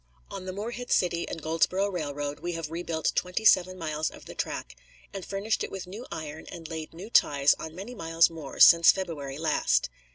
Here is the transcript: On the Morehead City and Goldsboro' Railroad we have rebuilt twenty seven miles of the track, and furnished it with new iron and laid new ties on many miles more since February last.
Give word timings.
On 0.31 0.45
the 0.45 0.51
Morehead 0.51 0.91
City 0.91 1.29
and 1.29 1.43
Goldsboro' 1.43 1.87
Railroad 1.87 2.39
we 2.39 2.53
have 2.53 2.71
rebuilt 2.71 3.11
twenty 3.13 3.45
seven 3.45 3.77
miles 3.77 4.09
of 4.09 4.25
the 4.25 4.33
track, 4.33 4.75
and 5.13 5.23
furnished 5.23 5.63
it 5.63 5.69
with 5.71 5.85
new 5.85 6.07
iron 6.11 6.47
and 6.51 6.67
laid 6.67 6.91
new 6.95 7.11
ties 7.11 7.53
on 7.59 7.75
many 7.75 7.93
miles 7.93 8.27
more 8.27 8.59
since 8.59 8.91
February 8.91 9.37
last. 9.37 9.91